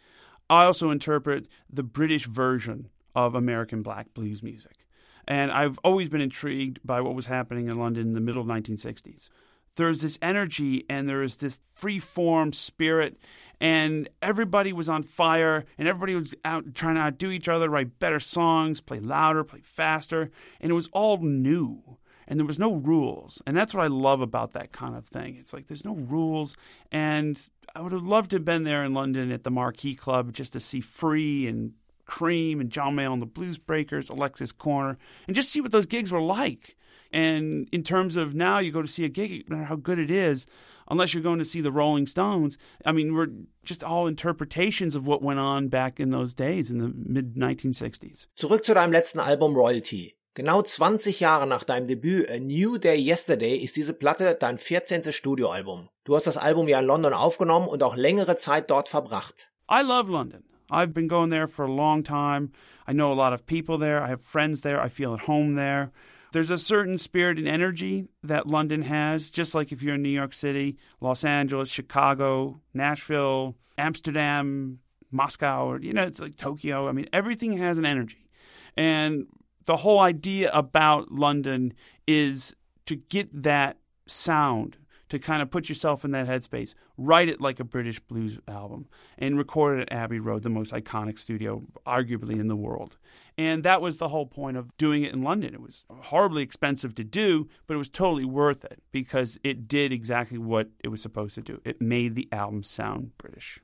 I 0.49 0.65
also 0.65 0.91
interpret 0.91 1.47
the 1.73 1.85
British 1.85 2.27
version 2.27 2.89
of 3.15 3.35
American 3.35 3.83
black 3.83 4.13
blues 4.15 4.43
music. 4.43 4.87
And 5.29 5.53
I've 5.53 5.79
always 5.85 6.09
been 6.09 6.21
intrigued 6.21 6.81
by 6.85 7.01
what 7.01 7.15
was 7.15 7.27
happening 7.27 7.69
in 7.69 7.79
London 7.79 8.09
in 8.09 8.15
the 8.15 8.21
middle 8.21 8.43
of 8.43 8.49
1960s. 8.49 9.29
There's 9.77 10.03
this 10.03 10.19
energy 10.21 10.85
and 10.91 11.09
there 11.09 11.23
is 11.23 11.37
this 11.37 11.61
free 11.71 12.01
form 12.01 12.53
spirit, 12.53 13.17
and 13.61 14.09
everybody 14.21 14.73
was 14.73 14.89
on 14.89 15.05
fire, 15.05 15.65
and 15.79 15.87
everybody 15.87 16.15
was 16.17 16.35
out 16.45 16.75
trying 16.75 16.97
to 16.97 17.03
outdo 17.03 17.31
each 17.31 17.49
other, 17.49 17.71
write 17.71 18.01
better 18.01 18.19
songs, 18.19 18.81
play 18.81 18.99
louder, 18.99 19.45
play 19.45 19.61
faster, 19.63 20.31
and 20.61 20.73
it 20.73 20.75
was 20.75 20.89
all 20.93 21.19
new. 21.19 21.99
And 22.31 22.39
there 22.39 22.47
was 22.47 22.59
no 22.59 22.77
rules. 22.77 23.43
And 23.45 23.57
that's 23.57 23.75
what 23.75 23.85
I 23.85 23.89
love 23.89 24.21
about 24.21 24.53
that 24.53 24.71
kind 24.71 24.95
of 24.97 25.05
thing. 25.05 25.37
It's 25.39 25.53
like 25.53 25.67
there's 25.67 25.85
no 25.85 25.97
rules. 25.97 26.57
And 26.93 27.39
I 27.75 27.81
would 27.81 27.93
have 27.93 28.07
loved 28.07 28.31
to 28.31 28.37
have 28.37 28.45
been 28.45 28.63
there 28.63 28.85
in 28.85 28.95
London 28.95 29.33
at 29.33 29.43
the 29.43 29.51
Marquee 29.51 29.97
Club 29.97 30.33
just 30.33 30.53
to 30.53 30.61
see 30.61 30.81
Free 30.81 31.49
and 31.49 31.73
Cream 32.07 32.61
and 32.61 32.71
John 32.71 32.95
Mayall 32.95 33.15
and 33.15 33.23
the 33.23 33.27
Blues 33.27 33.59
Breakers, 33.59 34.09
Alexis 34.09 34.53
Korner, 34.53 34.97
and 35.27 35.37
just 35.37 35.51
see 35.51 35.61
what 35.61 35.73
those 35.73 35.87
gigs 35.87 36.13
were 36.13 36.23
like. 36.23 36.77
And 37.13 37.69
in 37.73 37.83
terms 37.83 38.17
of 38.17 38.35
now, 38.35 38.61
you 38.61 38.71
go 38.71 38.83
to 38.83 38.89
see 38.89 39.05
a 39.05 39.09
gig, 39.09 39.49
no 39.49 39.57
matter 39.57 39.67
how 39.67 39.77
good 39.77 39.99
it 39.99 40.11
is, 40.11 40.47
unless 40.89 41.13
you're 41.13 41.23
going 41.23 41.41
to 41.41 41.45
see 41.45 41.61
the 41.61 41.73
Rolling 41.73 42.07
Stones. 42.07 42.57
I 42.87 42.93
mean, 42.93 43.15
we're 43.15 43.29
just 43.65 43.83
all 43.83 44.07
interpretations 44.07 44.95
of 44.95 45.07
what 45.07 45.23
went 45.23 45.41
on 45.41 45.69
back 45.69 45.99
in 45.99 46.11
those 46.11 46.35
days 46.35 46.71
in 46.71 46.79
the 46.79 46.93
mid 46.95 47.35
1960s. 47.35 48.27
Zurück 48.39 48.65
zu 48.65 48.75
deinem 48.75 48.93
letzten 48.93 49.21
Album 49.21 49.55
Royal 49.55 49.81
Tea. 49.81 50.15
Genau 50.35 50.63
20 50.63 51.19
Jahre 51.19 51.49
nach 51.49 51.65
deinem 51.65 51.89
Debüt 51.89 52.31
A 52.31 52.39
New 52.39 52.79
Day 52.79 53.05
Yesterday 53.05 53.57
ist 53.57 53.75
diese 53.75 53.93
Platte 53.93 54.37
dein 54.39 54.59
14. 54.59 55.13
Studioalbum. 55.13 55.89
Du 56.05 56.15
hast 56.15 56.29
das 56.29 56.37
Album 56.37 56.69
ja 56.69 56.79
in 56.79 56.87
London 56.87 57.13
aufgenommen 57.13 57.67
und 57.67 57.83
auch 57.83 57.97
längere 57.97 58.37
Zeit 58.37 58.71
dort 58.71 58.89
verbracht. 58.89 59.51
I 59.69 59.83
love 59.83 60.09
London. 60.09 60.45
I've 60.71 60.95
been 60.95 61.09
going 61.09 61.31
there 61.31 61.49
for 61.49 61.65
a 61.65 61.69
long 61.69 62.05
time. 62.05 62.53
I 62.87 62.93
know 62.93 63.11
a 63.11 63.15
lot 63.15 63.33
of 63.33 63.45
people 63.45 63.77
there. 63.77 64.05
I 64.05 64.09
have 64.09 64.23
friends 64.23 64.61
there. 64.61 64.81
I 64.81 64.89
feel 64.89 65.13
at 65.15 65.27
home 65.27 65.57
there. 65.57 65.91
There's 66.33 66.51
a 66.51 66.59
certain 66.59 66.97
spirit 66.97 67.37
and 67.37 67.49
energy 67.49 68.07
that 68.23 68.47
London 68.47 68.83
has, 68.83 69.33
just 69.33 69.53
like 69.53 69.73
if 69.73 69.83
you're 69.83 69.97
in 69.97 70.03
New 70.03 70.11
York 70.11 70.33
City, 70.33 70.77
Los 71.01 71.25
Angeles, 71.25 71.69
Chicago, 71.69 72.61
Nashville, 72.73 73.57
Amsterdam, 73.77 74.79
Moscow, 75.11 75.67
or, 75.67 75.81
you 75.81 75.93
know, 75.93 76.05
it's 76.05 76.21
like 76.21 76.37
Tokyo. 76.37 76.89
I 76.89 76.93
mean, 76.93 77.09
everything 77.13 77.59
has 77.59 77.79
an 77.79 77.85
energy. 77.85 78.29
And 78.77 79.27
the 79.71 79.77
whole 79.77 80.01
idea 80.01 80.51
about 80.53 81.13
London 81.13 81.73
is 82.05 82.57
to 82.87 82.97
get 82.97 83.29
that 83.45 83.77
sound 84.09 84.77
to 85.11 85.17
kind 85.21 85.43
of 85.43 85.49
put 85.49 85.69
yourself 85.69 86.05
in 86.05 86.11
that 86.11 86.27
headspace, 86.27 86.75
write 86.97 87.29
it 87.29 87.41
like 87.41 87.61
a 87.61 87.65
British 87.65 88.01
blues 88.01 88.41
album, 88.49 88.89
and 89.17 89.39
record 89.39 89.79
it 89.79 89.83
at 89.83 89.97
Abbey 89.97 90.19
Road, 90.19 90.43
the 90.43 90.51
most 90.51 90.73
iconic 90.73 91.21
studio, 91.21 91.63
arguably 91.87 92.41
in 92.41 92.49
the 92.49 92.57
world. 92.57 92.99
And 93.39 93.63
that 93.63 93.81
was 93.81 93.99
the 93.99 94.09
whole 94.09 94.27
point 94.27 94.57
of 94.57 94.77
doing 94.77 95.05
it 95.05 95.13
in 95.13 95.23
London. 95.23 95.55
It 95.55 95.61
was 95.61 95.85
horribly 95.89 96.43
expensive 96.43 96.97
to 96.97 97.05
do, 97.05 97.49
but 97.69 97.75
it 97.75 97.79
was 97.79 97.89
totally 97.89 98.25
worth 98.25 98.65
it 98.65 98.83
because 98.91 99.39
it 99.45 99.69
did 99.69 99.93
exactly 99.93 100.39
what 100.39 100.71
it 100.83 100.89
was 100.89 101.01
supposed 101.01 101.37
to 101.37 101.43
do. 101.43 101.61
It 101.65 101.81
made 101.81 102.17
the 102.17 102.29
album 102.33 102.65
sound 102.65 103.17
British. 103.19 103.61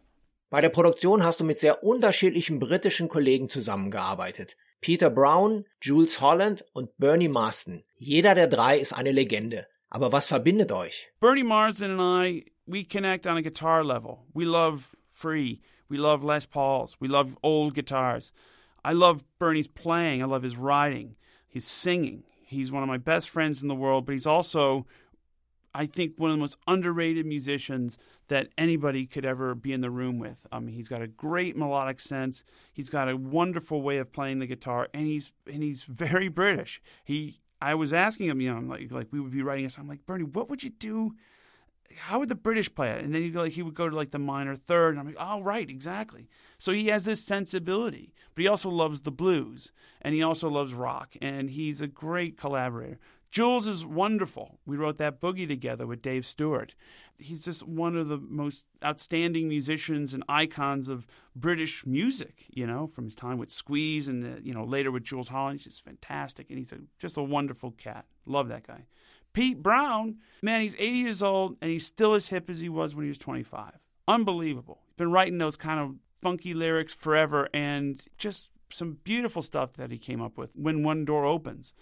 Bei 0.50 0.60
der 0.60 0.68
Produktion 0.68 1.24
hast 1.24 1.40
du 1.40 1.44
mit 1.44 1.58
sehr 1.58 1.82
unterschiedlichen 1.82 2.60
britischen 2.60 3.08
Kollegen 3.08 3.48
zusammengearbeitet. 3.48 4.56
Peter 4.86 5.10
Brown, 5.10 5.64
Jools 5.80 6.20
Holland 6.20 6.62
und 6.72 6.96
Bernie 6.96 7.26
Marsden. 7.26 7.82
Jeder 7.98 8.36
der 8.36 8.46
drei 8.46 8.78
ist 8.78 8.92
eine 8.92 9.10
Legende. 9.10 9.66
Aber 9.90 10.12
was 10.12 10.28
verbindet 10.28 10.70
euch? 10.70 11.08
Bernie 11.18 11.42
Marsden 11.42 11.98
and 11.98 12.00
I, 12.00 12.44
we 12.68 12.84
connect 12.84 13.26
on 13.26 13.36
a 13.36 13.42
guitar 13.42 13.82
level. 13.82 14.20
We 14.32 14.44
love 14.44 14.94
free. 15.08 15.60
We 15.88 15.96
love 15.98 16.22
Les 16.22 16.46
Pauls. 16.46 17.00
We 17.00 17.08
love 17.08 17.36
old 17.42 17.74
guitars. 17.74 18.30
I 18.84 18.92
love 18.92 19.24
Bernie's 19.40 19.66
playing. 19.66 20.22
I 20.22 20.26
love 20.26 20.44
his 20.44 20.56
writing, 20.56 21.16
his 21.48 21.66
singing. 21.66 22.22
He's 22.46 22.70
one 22.70 22.84
of 22.84 22.88
my 22.88 22.98
best 22.98 23.28
friends 23.28 23.62
in 23.62 23.66
the 23.66 23.74
world, 23.74 24.06
but 24.06 24.12
he's 24.12 24.24
also, 24.24 24.86
I 25.76 25.84
think, 25.84 26.14
one 26.16 26.30
of 26.30 26.36
the 26.36 26.40
most 26.40 26.56
underrated 26.66 27.26
musicians 27.26 27.98
that 28.28 28.48
anybody 28.56 29.04
could 29.04 29.26
ever 29.26 29.54
be 29.54 29.74
in 29.74 29.82
the 29.82 29.90
room 29.90 30.18
with. 30.18 30.46
Mean, 30.52 30.68
he's 30.68 30.88
got 30.88 31.02
a 31.02 31.06
great 31.06 31.54
melodic 31.54 32.00
sense. 32.00 32.44
He's 32.72 32.88
got 32.88 33.10
a 33.10 33.16
wonderful 33.16 33.82
way 33.82 33.98
of 33.98 34.10
playing 34.10 34.38
the 34.38 34.46
guitar, 34.46 34.88
and 34.94 35.06
he's 35.06 35.32
and 35.46 35.62
he's 35.62 35.82
very 35.84 36.28
British. 36.28 36.80
He 37.04 37.40
I 37.60 37.74
was 37.74 37.92
asking 37.92 38.28
him, 38.28 38.40
you 38.40 38.54
know, 38.54 38.60
like 38.60 38.90
like 38.90 39.08
we 39.10 39.20
would 39.20 39.32
be 39.32 39.42
writing 39.42 39.66
a 39.66 39.70
song. 39.70 39.84
I'm 39.84 39.88
like, 39.88 40.06
Bernie, 40.06 40.24
what 40.24 40.48
would 40.48 40.62
you 40.62 40.70
do? 40.70 41.14
How 41.98 42.18
would 42.18 42.28
the 42.28 42.34
British 42.34 42.74
play 42.74 42.90
it? 42.90 43.04
And 43.04 43.14
then 43.14 43.22
he 43.22 43.30
like 43.30 43.52
he 43.52 43.62
would 43.62 43.74
go 43.74 43.88
to 43.88 43.94
like 43.94 44.12
the 44.12 44.18
minor 44.18 44.56
third, 44.56 44.90
and 44.90 45.00
I'm 45.00 45.06
like, 45.06 45.16
oh 45.18 45.42
right, 45.42 45.68
exactly. 45.68 46.28
So 46.58 46.72
he 46.72 46.86
has 46.86 47.04
this 47.04 47.22
sensibility, 47.22 48.14
but 48.34 48.42
he 48.42 48.48
also 48.48 48.70
loves 48.70 49.02
the 49.02 49.10
blues, 49.10 49.72
and 50.00 50.14
he 50.14 50.22
also 50.22 50.48
loves 50.48 50.72
rock, 50.72 51.16
and 51.20 51.50
he's 51.50 51.82
a 51.82 51.86
great 51.86 52.38
collaborator. 52.38 52.98
Jools 53.30 53.66
is 53.66 53.84
wonderful. 53.84 54.58
We 54.66 54.76
wrote 54.76 54.98
that 54.98 55.20
boogie 55.20 55.48
together 55.48 55.86
with 55.86 56.02
Dave 56.02 56.24
Stewart. 56.24 56.74
He's 57.18 57.44
just 57.44 57.66
one 57.66 57.96
of 57.96 58.08
the 58.08 58.18
most 58.18 58.66
outstanding 58.84 59.48
musicians 59.48 60.14
and 60.14 60.22
icons 60.28 60.88
of 60.88 61.06
British 61.34 61.84
music, 61.84 62.44
you 62.48 62.66
know, 62.66 62.86
from 62.86 63.04
his 63.04 63.14
time 63.14 63.38
with 63.38 63.50
Squeeze 63.50 64.08
and, 64.08 64.22
the, 64.22 64.42
you 64.42 64.52
know, 64.52 64.64
later 64.64 64.90
with 64.90 65.04
Jools 65.04 65.28
Holland. 65.28 65.60
He's 65.60 65.72
just 65.72 65.84
fantastic. 65.84 66.50
And 66.50 66.58
he's 66.58 66.72
a, 66.72 66.78
just 66.98 67.16
a 67.16 67.22
wonderful 67.22 67.72
cat. 67.72 68.06
Love 68.26 68.48
that 68.48 68.66
guy. 68.66 68.86
Pete 69.32 69.62
Brown, 69.62 70.16
man, 70.40 70.62
he's 70.62 70.74
80 70.76 70.96
years 70.96 71.22
old 71.22 71.56
and 71.60 71.70
he's 71.70 71.84
still 71.84 72.14
as 72.14 72.28
hip 72.28 72.48
as 72.48 72.58
he 72.58 72.70
was 72.70 72.94
when 72.94 73.04
he 73.04 73.10
was 73.10 73.18
25. 73.18 73.72
Unbelievable. 74.08 74.80
He's 74.86 74.96
been 74.96 75.12
writing 75.12 75.36
those 75.36 75.56
kind 75.56 75.78
of 75.78 75.96
funky 76.22 76.54
lyrics 76.54 76.94
forever 76.94 77.48
and 77.52 78.02
just 78.16 78.48
some 78.70 78.98
beautiful 79.04 79.42
stuff 79.42 79.74
that 79.74 79.90
he 79.90 79.98
came 79.98 80.22
up 80.22 80.38
with 80.38 80.54
when 80.56 80.82
one 80.82 81.04
door 81.04 81.26
opens. 81.26 81.72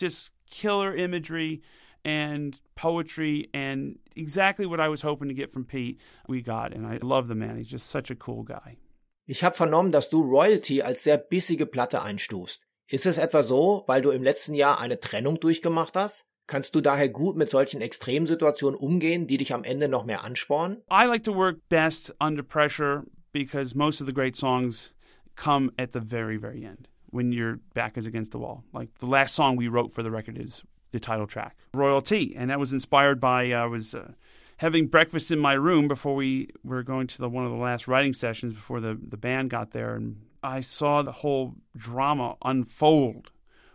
Just 0.00 0.32
killer 0.50 0.94
imagery 0.94 1.62
and 2.04 2.58
poetry 2.74 3.48
and 3.52 3.98
exactly 4.16 4.66
what 4.66 4.80
I 4.80 4.88
was 4.88 5.02
hoping 5.02 5.28
to 5.28 5.34
get 5.34 5.52
from 5.52 5.64
Pete, 5.64 6.00
we 6.28 6.42
got. 6.42 6.72
And 6.72 6.86
I 6.86 6.98
love 7.02 7.28
the 7.28 7.34
man. 7.34 7.56
He's 7.56 7.68
just 7.68 7.88
such 7.88 8.10
a 8.10 8.14
cool 8.14 8.42
guy. 8.42 8.78
Ich 9.26 9.44
habe 9.44 9.54
vernommen, 9.54 9.92
dass 9.92 10.08
du 10.08 10.22
Royal 10.22 10.60
Tea 10.60 10.82
als 10.82 11.04
sehr 11.04 11.18
bissige 11.18 11.66
Platte 11.66 12.02
einstufst. 12.02 12.66
Ist 12.88 13.06
es 13.06 13.18
etwa 13.18 13.42
so, 13.42 13.84
weil 13.86 14.00
du 14.00 14.10
im 14.10 14.24
letzten 14.24 14.54
Jahr 14.54 14.80
eine 14.80 14.98
Trennung 14.98 15.38
durchgemacht 15.38 15.94
hast? 15.94 16.24
Kannst 16.48 16.74
du 16.74 16.80
daher 16.80 17.08
gut 17.08 17.36
mit 17.36 17.48
solchen 17.48 17.80
Extremsituationen 17.80 18.76
umgehen, 18.76 19.28
die 19.28 19.36
dich 19.36 19.54
am 19.54 19.62
Ende 19.62 19.88
noch 19.88 20.04
mehr 20.04 20.24
anspornen? 20.24 20.78
I 20.90 21.06
like 21.06 21.22
to 21.22 21.32
work 21.32 21.58
best 21.68 22.12
under 22.20 22.42
pressure 22.42 23.04
because 23.30 23.76
most 23.76 24.00
of 24.00 24.08
the 24.08 24.12
great 24.12 24.34
songs 24.34 24.92
come 25.36 25.70
at 25.78 25.92
the 25.92 26.00
very, 26.00 26.36
very 26.36 26.64
end 26.64 26.88
when 27.10 27.32
your 27.32 27.60
back 27.74 27.96
is 27.96 28.06
against 28.06 28.32
the 28.32 28.38
wall. 28.38 28.64
Like 28.72 28.94
the 28.98 29.06
last 29.06 29.34
song 29.34 29.56
we 29.56 29.68
wrote 29.68 29.92
for 29.92 30.02
the 30.02 30.10
record 30.10 30.38
is 30.38 30.62
the 30.92 31.00
title 31.00 31.26
track, 31.26 31.56
Royal 31.74 32.02
Tea, 32.02 32.34
and 32.36 32.50
that 32.50 32.58
was 32.58 32.72
inspired 32.72 33.20
by 33.20 33.52
uh, 33.52 33.62
I 33.62 33.66
was 33.66 33.94
uh, 33.94 34.12
having 34.56 34.86
breakfast 34.86 35.30
in 35.30 35.38
my 35.38 35.52
room 35.52 35.88
before 35.88 36.14
we 36.14 36.50
were 36.64 36.82
going 36.82 37.06
to 37.06 37.18
the, 37.18 37.28
one 37.28 37.44
of 37.44 37.50
the 37.50 37.56
last 37.56 37.86
writing 37.88 38.12
sessions 38.12 38.54
before 38.54 38.80
the 38.80 38.98
the 39.00 39.16
band 39.16 39.50
got 39.50 39.70
there, 39.70 39.94
and 39.94 40.20
I 40.42 40.60
saw 40.60 41.02
the 41.02 41.12
whole 41.12 41.54
drama 41.76 42.36
unfold 42.44 43.30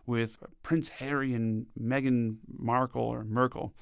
with 0.05 0.37
Prince 0.63 0.89
Harry 0.89 1.33
and 1.33 1.67
Meghan 1.81 2.37
Markle 2.47 3.03
or 3.03 3.23
Merkel. 3.23 3.73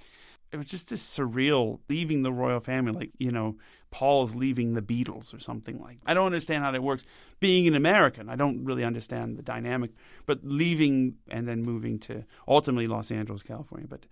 It 0.52 0.58
was 0.58 0.70
just 0.70 0.90
this 0.90 1.04
surreal 1.04 1.80
leaving 1.90 2.22
the 2.22 2.32
royal 2.32 2.60
family, 2.60 2.92
like, 2.92 3.12
you 3.18 3.32
know, 3.32 3.56
Paul's 3.94 4.36
leaving 4.36 4.74
the 4.74 4.82
Beatles 4.82 5.36
or 5.36 5.40
something 5.40 5.80
like 5.80 6.00
that. 6.00 6.10
I 6.10 6.14
don't 6.16 6.26
understand 6.26 6.64
how 6.64 6.72
that 6.72 6.82
works. 6.82 7.06
Being 7.40 7.68
an 7.68 7.76
American, 7.76 8.28
I 8.28 8.36
don't 8.36 8.66
really 8.66 8.84
understand 8.84 9.38
the 9.38 9.44
dynamic, 9.44 9.92
but 10.26 10.40
leaving 10.42 11.18
and 11.30 11.48
then 11.48 11.62
moving 11.62 12.00
to 12.00 12.26
ultimately 12.48 12.88
Los 12.88 13.12
Angeles, 13.12 13.44
California. 13.44 13.88
But 13.88 14.08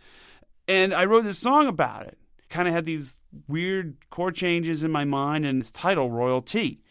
and 0.67 0.93
I 0.93 1.05
wrote 1.05 1.23
this 1.23 1.39
song 1.39 1.65
about 1.65 2.05
it. 2.05 2.19
Kind 2.47 2.67
of 2.67 2.75
had 2.75 2.85
these 2.85 3.17
weird 3.47 3.97
chord 4.11 4.35
changes 4.35 4.83
in 4.83 4.91
my 4.91 5.03
mind 5.03 5.47
and 5.47 5.59
its 5.59 5.71
title, 5.71 6.11
Royal 6.11 6.43
Tea. 6.43 6.83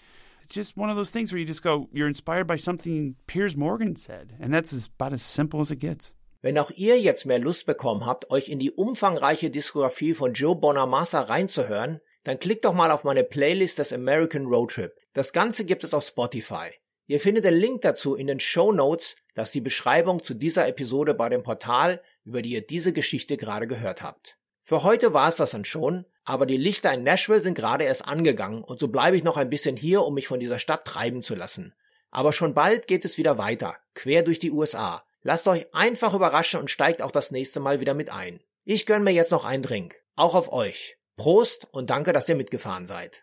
It's 0.43 0.55
just 0.55 0.77
one 0.77 0.91
of 0.91 0.97
those 0.97 1.11
things 1.11 1.31
where 1.31 1.39
you 1.39 1.47
just 1.47 1.63
go, 1.63 1.89
you're 1.93 2.09
inspired 2.09 2.49
by 2.49 2.57
something 2.57 3.15
Piers 3.29 3.57
Morgan 3.57 3.95
said. 3.95 4.35
And 4.41 4.53
that's 4.53 4.73
about 4.87 5.13
as 5.13 5.23
simple 5.23 5.61
as 5.61 5.71
it 5.71 5.79
gets. 5.79 6.13
Wenn 6.43 6.59
auch 6.59 6.73
ihr 6.75 6.99
jetzt 6.99 7.25
mehr 7.25 7.39
Lust 7.39 7.67
bekommen 7.67 8.05
habt, 8.05 8.31
euch 8.31 8.49
in 8.49 8.59
die 8.59 8.73
umfangreiche 8.73 9.51
Diskografie 9.51 10.15
von 10.15 10.33
Joe 10.33 10.57
Bonamassa 10.57 11.21
reinzuhören, 11.21 12.01
dann 12.25 12.39
klickt 12.39 12.65
doch 12.65 12.75
mal 12.75 12.91
auf 12.91 13.05
meine 13.05 13.25
Playlist 13.25 13.79
des 13.79 13.93
American 13.93 14.47
Road 14.47 14.73
Trip. 14.73 14.93
Das 15.13 15.33
Ganze 15.33 15.65
gibt 15.65 15.85
es 15.85 15.95
auf 15.95 16.05
Spotify. 16.05 16.71
Ihr 17.07 17.21
findet 17.21 17.45
den 17.45 17.55
Link 17.55 17.83
dazu 17.83 18.15
in 18.15 18.27
den 18.27 18.41
Show 18.41 18.73
Notes, 18.73 19.17
das 19.35 19.51
die 19.51 19.61
Beschreibung 19.61 20.23
zu 20.23 20.35
dieser 20.35 20.69
Episode 20.69 21.15
bei 21.15 21.29
dem 21.29 21.43
Portal, 21.43 22.03
über 22.25 22.43
die 22.43 22.51
ihr 22.51 22.67
diese 22.67 22.93
Geschichte 22.93 23.37
gerade 23.37 23.67
gehört 23.67 24.03
habt. 24.03 24.37
Für 24.63 24.83
heute 24.85 25.13
war 25.15 25.29
es 25.29 25.37
das 25.37 25.51
dann 25.51 25.65
schon, 25.65 26.05
aber 26.25 26.47
die 26.47 26.57
Lichter 26.57 26.93
in 26.93 27.03
Nashville 27.03 27.43
sind 27.43 27.55
gerade 27.55 27.85
erst 27.85 28.07
angegangen 28.07 28.63
und 28.63 28.79
so 28.79 28.89
bleibe 28.89 29.17
ich 29.17 29.25
noch 29.25 29.37
ein 29.37 29.51
bisschen 29.51 29.77
hier, 29.77 30.03
um 30.03 30.15
mich 30.15 30.29
von 30.29 30.39
dieser 30.39 30.59
Stadt 30.59 30.85
treiben 30.85 31.23
zu 31.23 31.35
lassen. 31.35 31.75
Aber 32.11 32.33
schon 32.33 32.55
bald 32.55 32.87
geht 32.87 33.05
es 33.05 33.19
wieder 33.19 33.39
weiter, 33.39 33.77
quer 33.95 34.23
durch 34.23 34.39
die 34.39 34.51
USA. 34.51 35.05
Lasst 35.23 35.49
euch 35.49 35.67
einfach 35.75 36.15
überraschen 36.15 36.61
und 36.61 36.71
steigt 36.71 37.03
auch 37.03 37.11
das 37.11 37.31
nächste 37.31 37.61
Mal 37.61 37.81
wieder 37.81 37.95
mit 37.95 38.11
ein. 38.11 38.41
Ich 38.65 38.87
gönn 38.87 39.03
mir 39.03 39.13
jetzt 39.13 39.33
noch 39.33 39.45
einen 39.45 39.63
Drink. 39.63 39.97
Auch 40.17 40.35
auf 40.35 40.53
euch. 40.53 41.00
Prost 41.17 41.69
und 41.73 41.91
danke, 41.91 42.13
dass 42.13 42.29
ihr 42.29 42.37
mitgefahren 42.37 42.87
seid. 42.87 43.23